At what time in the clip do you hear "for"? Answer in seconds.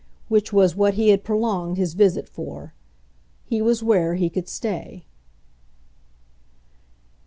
2.27-2.73